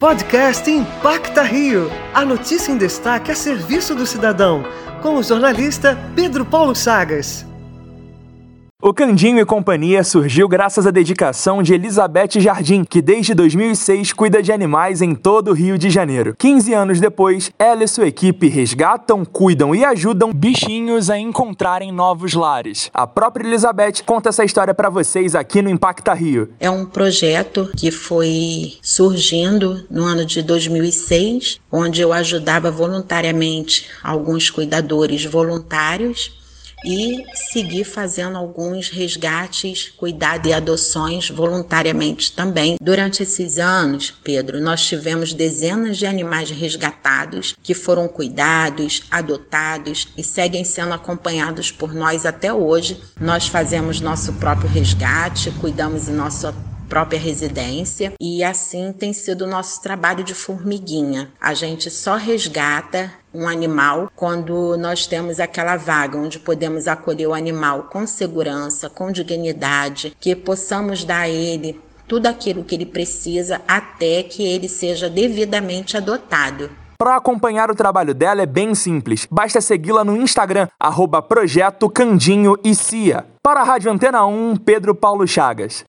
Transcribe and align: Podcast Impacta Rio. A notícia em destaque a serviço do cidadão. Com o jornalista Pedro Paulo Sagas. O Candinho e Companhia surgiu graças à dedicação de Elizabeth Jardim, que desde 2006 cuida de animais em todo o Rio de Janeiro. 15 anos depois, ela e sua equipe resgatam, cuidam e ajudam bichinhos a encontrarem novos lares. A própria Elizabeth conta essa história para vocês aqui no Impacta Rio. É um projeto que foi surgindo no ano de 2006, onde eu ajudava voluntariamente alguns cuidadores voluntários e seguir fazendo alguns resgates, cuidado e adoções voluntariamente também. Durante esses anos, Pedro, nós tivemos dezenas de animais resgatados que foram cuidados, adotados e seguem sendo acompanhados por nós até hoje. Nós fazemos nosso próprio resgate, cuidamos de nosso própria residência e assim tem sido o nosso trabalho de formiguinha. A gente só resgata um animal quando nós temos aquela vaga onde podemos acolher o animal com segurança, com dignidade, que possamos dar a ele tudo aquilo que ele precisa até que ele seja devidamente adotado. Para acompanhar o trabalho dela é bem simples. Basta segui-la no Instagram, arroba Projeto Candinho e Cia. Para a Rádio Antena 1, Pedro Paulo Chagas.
Podcast 0.00 0.70
Impacta 0.70 1.42
Rio. 1.42 1.90
A 2.14 2.24
notícia 2.24 2.70
em 2.70 2.78
destaque 2.78 3.32
a 3.32 3.34
serviço 3.34 3.96
do 3.96 4.06
cidadão. 4.06 4.62
Com 5.02 5.16
o 5.16 5.24
jornalista 5.24 5.98
Pedro 6.14 6.44
Paulo 6.44 6.72
Sagas. 6.72 7.47
O 8.80 8.94
Candinho 8.94 9.40
e 9.40 9.44
Companhia 9.44 10.04
surgiu 10.04 10.46
graças 10.46 10.86
à 10.86 10.92
dedicação 10.92 11.64
de 11.64 11.74
Elizabeth 11.74 12.38
Jardim, 12.38 12.84
que 12.84 13.02
desde 13.02 13.34
2006 13.34 14.12
cuida 14.12 14.40
de 14.40 14.52
animais 14.52 15.02
em 15.02 15.16
todo 15.16 15.50
o 15.50 15.52
Rio 15.52 15.76
de 15.76 15.90
Janeiro. 15.90 16.32
15 16.38 16.74
anos 16.74 17.00
depois, 17.00 17.50
ela 17.58 17.82
e 17.82 17.88
sua 17.88 18.06
equipe 18.06 18.46
resgatam, 18.46 19.24
cuidam 19.24 19.74
e 19.74 19.84
ajudam 19.84 20.32
bichinhos 20.32 21.10
a 21.10 21.18
encontrarem 21.18 21.90
novos 21.90 22.34
lares. 22.34 22.88
A 22.94 23.04
própria 23.04 23.44
Elizabeth 23.44 24.04
conta 24.06 24.28
essa 24.28 24.44
história 24.44 24.72
para 24.72 24.88
vocês 24.88 25.34
aqui 25.34 25.60
no 25.60 25.68
Impacta 25.68 26.14
Rio. 26.14 26.48
É 26.60 26.70
um 26.70 26.86
projeto 26.86 27.68
que 27.76 27.90
foi 27.90 28.74
surgindo 28.80 29.84
no 29.90 30.04
ano 30.04 30.24
de 30.24 30.40
2006, 30.40 31.58
onde 31.72 32.00
eu 32.00 32.12
ajudava 32.12 32.70
voluntariamente 32.70 33.88
alguns 34.04 34.50
cuidadores 34.50 35.24
voluntários 35.24 36.38
e 36.84 37.24
seguir 37.34 37.84
fazendo 37.84 38.36
alguns 38.36 38.88
resgates, 38.88 39.88
cuidado 39.96 40.46
e 40.46 40.52
adoções 40.52 41.30
voluntariamente 41.30 42.32
também. 42.32 42.76
Durante 42.80 43.22
esses 43.22 43.58
anos, 43.58 44.10
Pedro, 44.22 44.60
nós 44.60 44.84
tivemos 44.86 45.32
dezenas 45.32 45.96
de 45.96 46.06
animais 46.06 46.50
resgatados 46.50 47.54
que 47.62 47.74
foram 47.74 48.08
cuidados, 48.08 49.02
adotados 49.10 50.08
e 50.16 50.22
seguem 50.22 50.64
sendo 50.64 50.92
acompanhados 50.92 51.70
por 51.70 51.94
nós 51.94 52.24
até 52.24 52.52
hoje. 52.52 53.00
Nós 53.20 53.48
fazemos 53.48 54.00
nosso 54.00 54.32
próprio 54.34 54.68
resgate, 54.68 55.50
cuidamos 55.52 56.06
de 56.06 56.12
nosso 56.12 56.46
própria 56.88 57.18
residência 57.18 58.12
e 58.20 58.42
assim 58.42 58.92
tem 58.92 59.12
sido 59.12 59.42
o 59.42 59.48
nosso 59.48 59.82
trabalho 59.82 60.24
de 60.24 60.34
formiguinha. 60.34 61.30
A 61.40 61.54
gente 61.54 61.90
só 61.90 62.16
resgata 62.16 63.12
um 63.32 63.46
animal 63.46 64.10
quando 64.16 64.76
nós 64.76 65.06
temos 65.06 65.38
aquela 65.38 65.76
vaga 65.76 66.18
onde 66.18 66.38
podemos 66.38 66.88
acolher 66.88 67.26
o 67.26 67.34
animal 67.34 67.84
com 67.84 68.06
segurança, 68.06 68.88
com 68.88 69.12
dignidade, 69.12 70.16
que 70.18 70.34
possamos 70.34 71.04
dar 71.04 71.20
a 71.20 71.28
ele 71.28 71.80
tudo 72.08 72.26
aquilo 72.26 72.64
que 72.64 72.74
ele 72.74 72.86
precisa 72.86 73.60
até 73.68 74.22
que 74.22 74.42
ele 74.42 74.68
seja 74.68 75.10
devidamente 75.10 75.96
adotado. 75.96 76.70
Para 76.98 77.16
acompanhar 77.16 77.70
o 77.70 77.76
trabalho 77.76 78.12
dela 78.12 78.42
é 78.42 78.46
bem 78.46 78.74
simples. 78.74 79.28
Basta 79.30 79.60
segui-la 79.60 80.02
no 80.02 80.16
Instagram, 80.16 80.66
arroba 80.80 81.22
Projeto 81.22 81.88
Candinho 81.88 82.56
e 82.64 82.74
Cia. 82.74 83.24
Para 83.40 83.60
a 83.60 83.62
Rádio 83.62 83.92
Antena 83.92 84.26
1, 84.26 84.56
Pedro 84.56 84.94
Paulo 84.96 85.26
Chagas. 85.26 85.84